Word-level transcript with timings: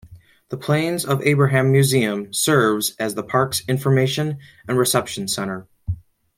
The 0.49 0.57
Plains 0.57 1.05
of 1.05 1.21
Abraham 1.21 1.71
Museum 1.71 2.33
serves 2.33 2.95
as 2.97 3.13
the 3.13 3.21
park's 3.21 3.61
information 3.67 4.39
and 4.67 4.75
reception 4.79 5.27
centre. 5.27 5.67